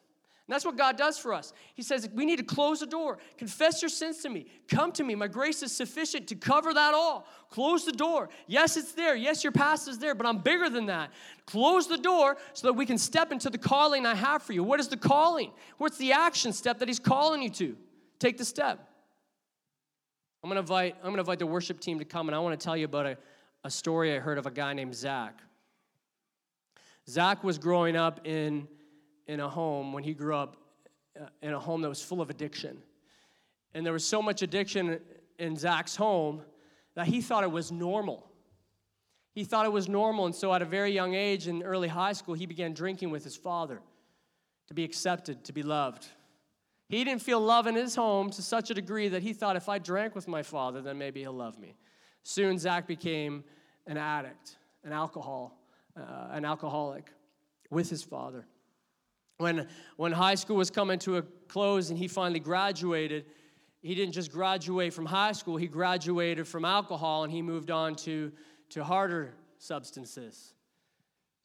[0.46, 1.52] And that's what God does for us.
[1.74, 3.18] He says, We need to close the door.
[3.36, 4.46] Confess your sins to me.
[4.68, 5.16] Come to me.
[5.16, 7.26] My grace is sufficient to cover that all.
[7.50, 8.28] Close the door.
[8.46, 9.16] Yes, it's there.
[9.16, 11.10] Yes, your past is there, but I'm bigger than that.
[11.46, 14.62] Close the door so that we can step into the calling I have for you.
[14.62, 15.50] What is the calling?
[15.78, 17.76] What's the action step that He's calling you to?
[18.20, 18.88] Take the step.
[20.44, 22.58] I'm going to invite, I'm to invite the worship team to come, and I want
[22.58, 23.18] to tell you about a,
[23.64, 25.40] a story I heard of a guy named Zach.
[27.08, 28.68] Zach was growing up in,
[29.26, 30.56] in a home when he grew up
[31.20, 32.78] uh, in a home that was full of addiction.
[33.74, 35.00] And there was so much addiction
[35.38, 36.42] in Zach's home
[36.94, 38.30] that he thought it was normal.
[39.32, 42.14] He thought it was normal, and so at a very young age in early high
[42.14, 43.82] school, he began drinking with his father
[44.68, 46.06] to be accepted, to be loved.
[46.88, 49.68] He didn't feel love in his home to such a degree that he thought if
[49.68, 51.76] I drank with my father, then maybe he'll love me.
[52.22, 53.44] Soon, Zach became
[53.86, 55.58] an addict, an alcohol
[55.96, 57.10] uh, an alcoholic
[57.70, 58.46] with his father.
[59.38, 63.26] When, when high school was coming to a close and he finally graduated,
[63.82, 67.94] he didn't just graduate from high school, he graduated from alcohol and he moved on
[67.96, 68.32] to,
[68.70, 70.54] to harder substances.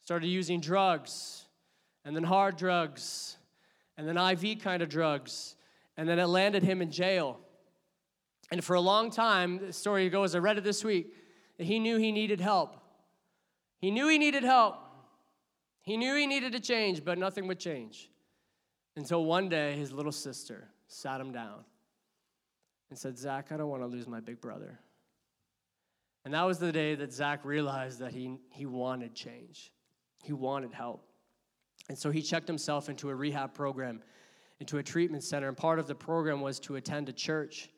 [0.02, 1.46] Started using drugs,
[2.06, 3.38] and then hard drugs,
[3.98, 5.56] and then IV kind of drugs,
[5.98, 7.40] and then it landed him in jail.
[8.52, 11.14] And for a long time, the story goes, I read it this week,
[11.58, 12.78] that he knew he needed help.
[13.80, 14.78] He knew he needed help.
[15.82, 18.10] He knew he needed to change, but nothing would change.
[18.96, 21.64] Until one day, his little sister sat him down
[22.90, 24.80] and said, Zach, I don't want to lose my big brother.
[26.24, 29.72] And that was the day that Zach realized that he, he wanted change,
[30.24, 31.08] he wanted help.
[31.90, 34.04] And so he checked himself into a rehab program,
[34.60, 35.48] into a treatment center.
[35.48, 37.70] And part of the program was to attend a church.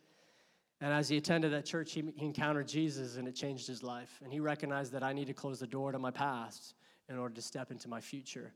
[0.82, 4.20] And as he attended that church, he, he encountered Jesus and it changed his life.
[4.22, 6.76] And he recognized that I need to close the door to my past
[7.10, 8.54] in order to step into my future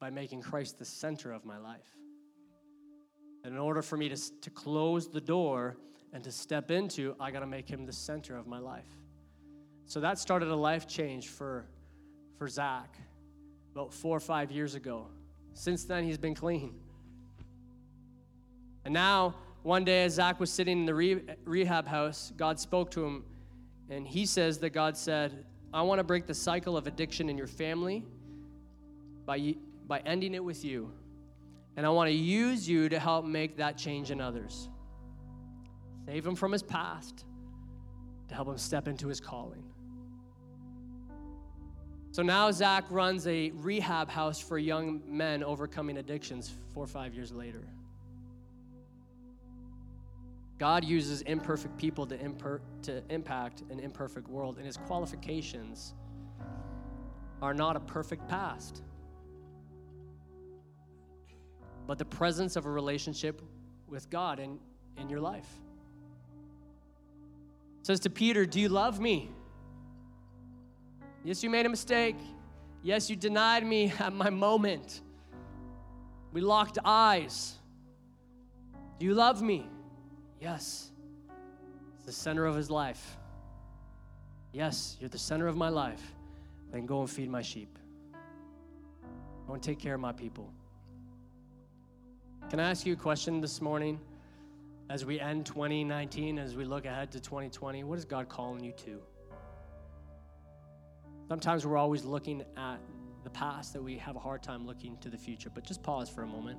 [0.00, 1.96] by making Christ the center of my life.
[3.44, 5.76] And in order for me to, to close the door
[6.12, 8.88] and to step into, I got to make him the center of my life.
[9.86, 11.66] So that started a life change for,
[12.36, 12.96] for Zach
[13.72, 15.06] about four or five years ago.
[15.54, 16.74] Since then, he's been clean.
[18.84, 22.90] And now, one day, as Zach was sitting in the re- rehab house, God spoke
[22.92, 23.24] to him,
[23.90, 27.36] and he says that God said, I want to break the cycle of addiction in
[27.36, 28.04] your family
[29.26, 29.54] by,
[29.86, 30.90] by ending it with you.
[31.76, 34.68] And I want to use you to help make that change in others.
[36.06, 37.24] save him from his past,
[38.28, 39.62] to help him step into his calling.
[42.10, 47.14] So now Zach runs a rehab house for young men overcoming addictions four or five
[47.14, 47.62] years later.
[50.58, 55.94] God uses imperfect people to, imper- to impact an imperfect world, and his qualifications
[57.40, 58.82] are not a perfect past,
[61.86, 63.40] but the presence of a relationship
[63.86, 64.58] with God in,
[64.96, 65.48] in your life.
[67.80, 69.30] It says to Peter, Do you love me?
[71.24, 72.16] Yes, you made a mistake.
[72.82, 75.02] Yes, you denied me at my moment.
[76.32, 77.54] We locked eyes.
[78.98, 79.68] Do you love me?
[80.40, 80.90] Yes.
[81.96, 83.16] It's the center of his life.
[84.52, 86.14] Yes, you're the center of my life.
[86.72, 87.78] Then go and feed my sheep.
[89.46, 90.52] Go and take care of my people.
[92.50, 94.00] Can I ask you a question this morning
[94.90, 97.84] as we end 2019, as we look ahead to 2020?
[97.84, 99.00] What is God calling you to?
[101.28, 102.78] Sometimes we're always looking at
[103.22, 106.08] the past that we have a hard time looking to the future, but just pause
[106.08, 106.58] for a moment.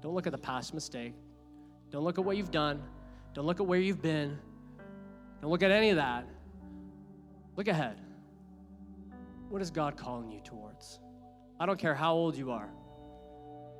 [0.00, 1.12] Don't look at the past mistake.
[1.92, 2.82] Don't look at what you've done.
[3.34, 4.38] Don't look at where you've been.
[5.42, 6.26] Don't look at any of that.
[7.56, 8.00] Look ahead.
[9.50, 11.00] What is God calling you towards?
[11.60, 12.70] I don't care how old you are.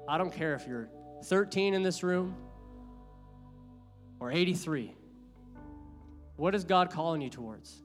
[0.07, 0.90] I don't care if you're
[1.25, 2.37] 13 in this room
[4.20, 4.94] or 83.
[6.37, 7.83] What is God calling you towards?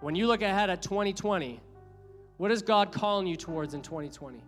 [0.00, 1.60] When you look ahead at 2020,
[2.36, 4.42] what is God calling you towards in 2020?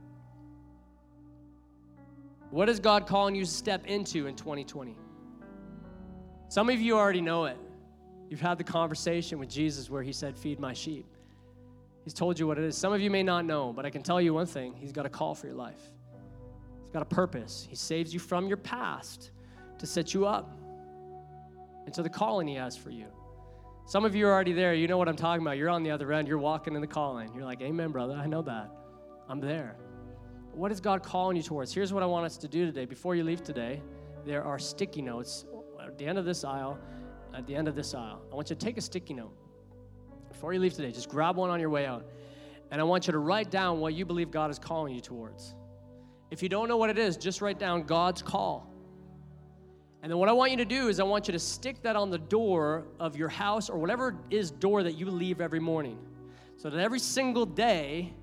[2.50, 4.96] What is God calling you to step into in 2020?
[6.48, 7.56] Some of you already know it.
[8.28, 11.06] You've had the conversation with Jesus where he said, Feed my sheep.
[12.04, 12.76] He's told you what it is.
[12.76, 15.06] Some of you may not know, but I can tell you one thing He's got
[15.06, 15.90] a call for your life,
[16.82, 17.66] He's got a purpose.
[17.68, 19.32] He saves you from your past
[19.78, 20.56] to set you up
[21.86, 23.06] into the calling He has for you.
[23.86, 24.74] Some of you are already there.
[24.74, 25.58] You know what I'm talking about.
[25.58, 26.26] You're on the other end.
[26.26, 27.32] You're walking in the calling.
[27.34, 28.14] You're like, Amen, brother.
[28.14, 28.70] I know that.
[29.28, 29.76] I'm there.
[30.56, 31.74] What is God calling you towards?
[31.74, 32.86] Here's what I want us to do today.
[32.86, 33.82] Before you leave today,
[34.24, 35.44] there are sticky notes
[35.84, 36.78] at the end of this aisle.
[37.34, 39.34] At the end of this aisle, I want you to take a sticky note.
[40.30, 42.06] Before you leave today, just grab one on your way out.
[42.70, 45.54] And I want you to write down what you believe God is calling you towards.
[46.30, 48.72] If you don't know what it is, just write down God's call.
[50.02, 51.96] And then what I want you to do is I want you to stick that
[51.96, 55.98] on the door of your house or whatever is door that you leave every morning.
[56.56, 58.14] So that every single day,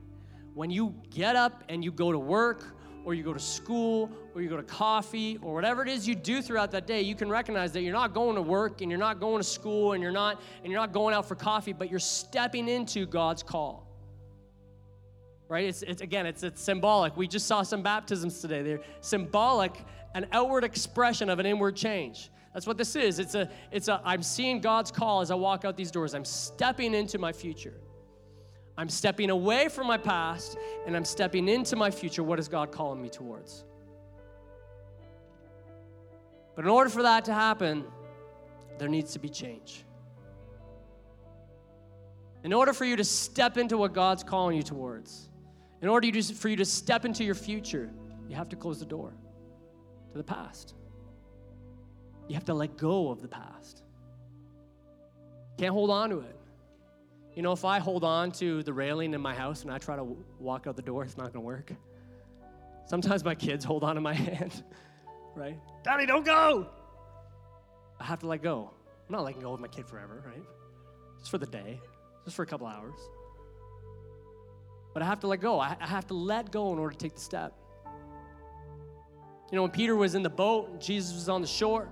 [0.53, 4.41] when you get up and you go to work or you go to school or
[4.41, 7.29] you go to coffee or whatever it is you do throughout that day, you can
[7.29, 10.11] recognize that you're not going to work and you're not going to school and you're
[10.11, 13.87] not and you're not going out for coffee, but you're stepping into God's call.
[15.49, 15.65] Right?
[15.65, 17.17] It's, it's again, it's, it's symbolic.
[17.17, 18.61] We just saw some baptisms today.
[18.61, 19.75] They're symbolic,
[20.15, 22.31] an outward expression of an inward change.
[22.53, 23.19] That's what this is.
[23.19, 26.13] It's a, it's a, I'm seeing God's call as I walk out these doors.
[26.13, 27.73] I'm stepping into my future.
[28.77, 32.23] I'm stepping away from my past and I'm stepping into my future.
[32.23, 33.65] What is God calling me towards?
[36.55, 37.83] But in order for that to happen,
[38.77, 39.83] there needs to be change.
[42.43, 45.29] In order for you to step into what God's calling you towards,
[45.81, 47.89] in order for you to step into your future,
[48.27, 49.13] you have to close the door
[50.11, 50.75] to the past.
[52.27, 53.83] You have to let go of the past.
[55.57, 56.35] Can't hold on to it.
[57.35, 59.95] You know, if I hold on to the railing in my house and I try
[59.95, 60.03] to
[60.39, 61.71] walk out the door, it's not going to work.
[62.85, 64.63] Sometimes my kids hold on to my hand,
[65.35, 65.59] right?
[65.83, 66.67] Daddy, don't go!
[67.99, 68.69] I have to let go.
[69.07, 70.43] I'm not letting go of my kid forever, right?
[71.17, 71.79] Just for the day,
[72.23, 72.99] just for a couple hours.
[74.93, 75.59] But I have to let go.
[75.59, 77.53] I have to let go in order to take the step.
[79.51, 81.89] You know, when Peter was in the boat, and Jesus was on the shore,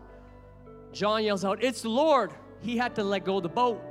[0.91, 2.31] John yells out, It's the Lord.
[2.61, 3.81] He had to let go of the boat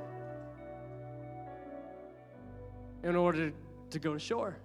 [3.03, 3.53] in order
[3.91, 4.57] to go to shore.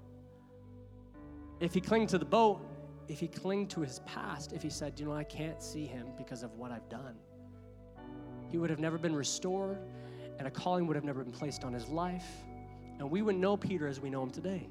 [1.59, 2.61] If he clung to the boat,
[3.07, 6.07] if he clung to his past, if he said, You know, I can't see him
[6.17, 7.15] because of what I've done,
[8.49, 9.77] he would have never been restored,
[10.37, 12.25] and a calling would have never been placed on his life.
[12.99, 14.69] And we wouldn't know Peter as we know him today.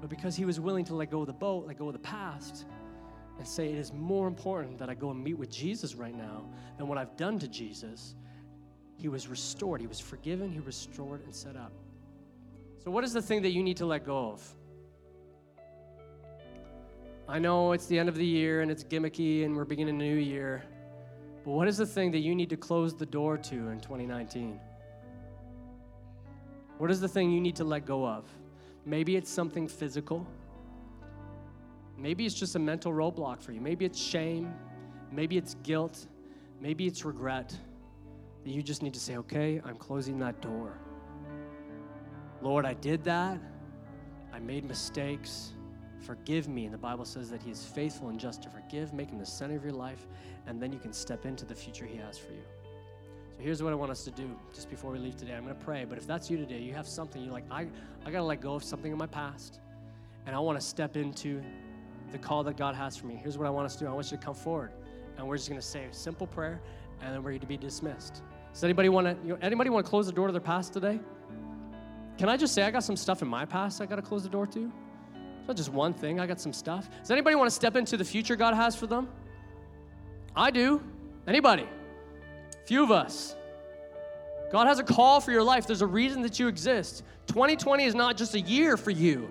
[0.00, 1.98] But because he was willing to let go of the boat, let go of the
[2.00, 2.66] past,
[3.38, 6.44] and say, It is more important that I go and meet with Jesus right now
[6.76, 8.14] than what I've done to Jesus,
[8.96, 9.80] he was restored.
[9.80, 11.72] He was forgiven, he was restored, and set up.
[12.78, 14.54] So, what is the thing that you need to let go of?
[17.28, 19.98] I know it's the end of the year and it's gimmicky and we're beginning a
[19.98, 20.62] new year,
[21.44, 24.58] but what is the thing that you need to close the door to in 2019?
[26.78, 28.24] What is the thing you need to let go of?
[28.86, 30.26] Maybe it's something physical.
[31.98, 33.60] Maybe it's just a mental roadblock for you.
[33.60, 34.54] Maybe it's shame.
[35.10, 36.06] Maybe it's guilt.
[36.60, 37.54] Maybe it's regret
[38.44, 40.78] that you just need to say, okay, I'm closing that door.
[42.40, 43.38] Lord, I did that.
[44.32, 45.52] I made mistakes.
[46.00, 46.64] Forgive me.
[46.64, 49.26] And the Bible says that He is faithful and just to forgive, make Him the
[49.26, 50.06] center of your life,
[50.46, 52.42] and then you can step into the future He has for you.
[53.36, 55.34] So here's what I want us to do just before we leave today.
[55.34, 57.66] I'm going to pray, but if that's you today, you have something you're like, I,
[58.04, 59.60] I got to let go of something in my past,
[60.26, 61.42] and I want to step into
[62.12, 63.18] the call that God has for me.
[63.20, 64.72] Here's what I want us to do I want you to come forward,
[65.16, 66.60] and we're just going to say a simple prayer,
[67.00, 68.22] and then we're going to be dismissed.
[68.52, 70.72] Does anybody want to, you know, anybody want to close the door to their past
[70.72, 71.00] today?
[72.18, 74.24] Can I just say I got some stuff in my past I got to close
[74.24, 74.72] the door to?
[75.38, 76.90] It's not just one thing, I got some stuff.
[77.00, 79.08] Does anybody want to step into the future God has for them?
[80.34, 80.82] I do.
[81.28, 81.66] Anybody?
[82.66, 83.36] Few of us.
[84.50, 85.66] God has a call for your life.
[85.66, 87.04] There's a reason that you exist.
[87.28, 89.30] 2020 is not just a year for you,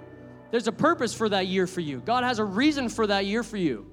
[0.50, 2.00] there's a purpose for that year for you.
[2.00, 3.86] God has a reason for that year for you.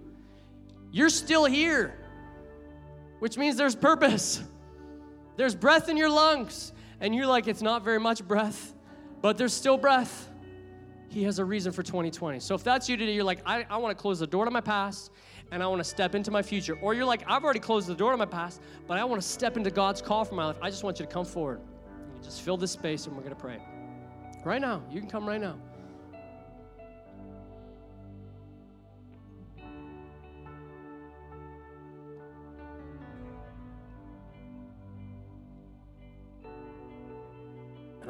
[0.92, 1.98] You're still here,
[3.18, 4.40] which means there's purpose.
[5.36, 8.73] There's breath in your lungs, and you're like, it's not very much breath
[9.24, 10.28] but there's still breath.
[11.08, 12.40] He has a reason for 2020.
[12.40, 14.50] So if that's you today, you're like, I, I want to close the door to
[14.50, 15.12] my past
[15.50, 16.76] and I want to step into my future.
[16.82, 19.26] Or you're like, I've already closed the door to my past, but I want to
[19.26, 20.56] step into God's call for my life.
[20.60, 21.62] I just want you to come forward.
[22.14, 23.56] You just fill this space and we're going to pray.
[24.44, 24.82] Right now.
[24.90, 25.56] You can come right now.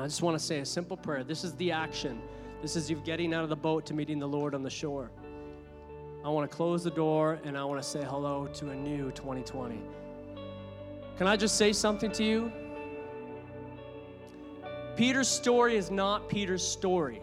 [0.05, 1.24] I just want to say a simple prayer.
[1.24, 2.20] This is the action.
[2.61, 5.11] This is you getting out of the boat to meeting the Lord on the shore.
[6.22, 9.11] I want to close the door and I want to say hello to a new
[9.12, 9.80] 2020.
[11.16, 12.52] Can I just say something to you?
[14.94, 17.22] Peter's story is not Peter's story.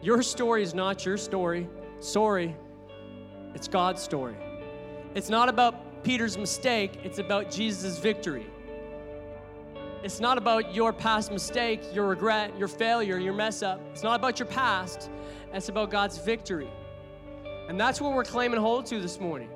[0.00, 1.68] Your story is not your story.
[2.00, 2.56] Sorry,
[3.54, 4.36] it's God's story.
[5.14, 8.46] It's not about Peter's mistake, it's about Jesus' victory.
[10.02, 13.80] It's not about your past mistake, your regret, your failure, your mess up.
[13.92, 15.10] It's not about your past.
[15.52, 16.70] It's about God's victory.
[17.68, 19.50] And that's what we're claiming hold to this morning.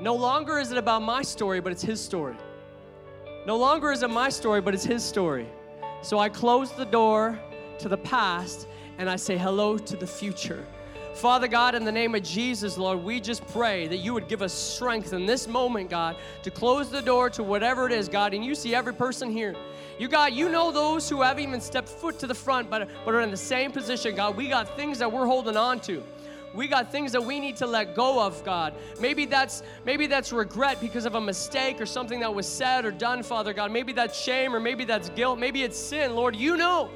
[0.00, 2.34] No longer is it about my story, but it's His story.
[3.46, 5.46] No longer is it my story, but it's His story.
[6.02, 7.38] So I close the door
[7.78, 8.66] to the past
[8.98, 10.66] and I say hello to the future.
[11.14, 14.42] Father God, in the name of Jesus, Lord, we just pray that you would give
[14.42, 18.32] us strength in this moment, God, to close the door to whatever it is, God.
[18.32, 19.54] And you see every person here.
[19.98, 23.14] You, God, you know those who haven't even stepped foot to the front, but, but
[23.14, 24.36] are in the same position, God.
[24.36, 26.02] We got things that we're holding on to.
[26.54, 28.74] We got things that we need to let go of, God.
[29.00, 32.90] Maybe that's maybe that's regret because of a mistake or something that was said or
[32.90, 33.70] done, Father God.
[33.70, 35.38] Maybe that's shame or maybe that's guilt.
[35.38, 36.16] Maybe it's sin.
[36.16, 36.90] Lord, you know.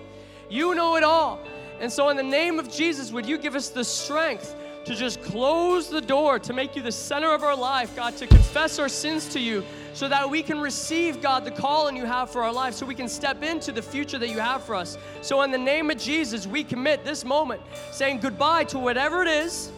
[0.49, 1.41] You know it all.
[1.85, 4.57] And so, in the name of Jesus, would you give us the strength
[4.87, 8.27] to just close the door, to make you the center of our life, God, to
[8.27, 9.63] confess our sins to you,
[9.93, 12.95] so that we can receive, God, the calling you have for our life, so we
[12.95, 14.97] can step into the future that you have for us.
[15.21, 17.61] So, in the name of Jesus, we commit this moment
[17.91, 19.71] saying goodbye to whatever it is.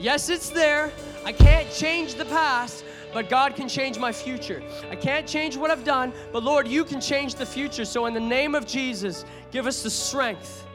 [0.00, 0.90] Yes, it's there.
[1.24, 4.60] I can't change the past, but God can change my future.
[4.90, 7.84] I can't change what I've done, but Lord, you can change the future.
[7.84, 10.66] So, in the name of Jesus, give us the strength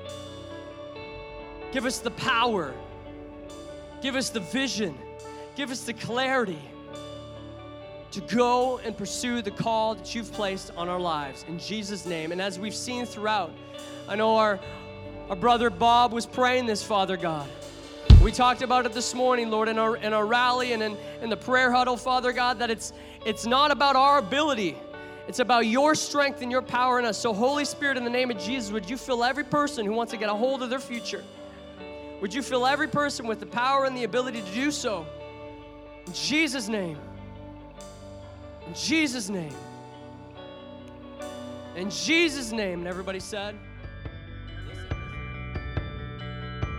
[1.72, 2.74] Give us the power.
[4.02, 4.98] Give us the vision.
[5.56, 6.62] Give us the clarity
[8.12, 12.32] to go and pursue the call that you've placed on our lives in Jesus' name.
[12.32, 13.52] And as we've seen throughout,
[14.08, 14.60] I know our,
[15.30, 17.50] our brother Bob was praying this, Father God.
[18.24, 21.30] We talked about it this morning, Lord, in our, in our rally and in, in
[21.30, 22.94] the prayer huddle, Father God, that it's,
[23.26, 24.78] it's not about our ability.
[25.28, 27.18] It's about your strength and your power in us.
[27.18, 30.12] So, Holy Spirit, in the name of Jesus, would you fill every person who wants
[30.12, 31.24] to get a hold of their future?
[32.22, 35.06] Would you fill every person with the power and the ability to do so?
[36.08, 36.98] In Jesus' name.
[38.66, 39.54] In Jesus' name.
[41.76, 42.80] In Jesus' name.
[42.80, 43.56] And everybody said,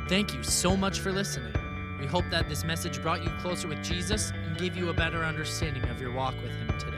[0.09, 1.53] Thank you so much for listening.
[2.01, 5.23] We hope that this message brought you closer with Jesus and gave you a better
[5.23, 6.97] understanding of your walk with Him today.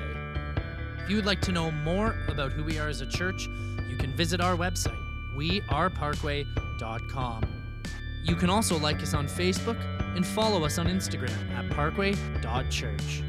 [1.02, 3.48] If you would like to know more about who we are as a church,
[3.88, 4.96] you can visit our website,
[5.34, 7.59] weareparkway.com.
[8.22, 9.78] You can also like us on Facebook
[10.16, 13.22] and follow us on Instagram at parkway.church.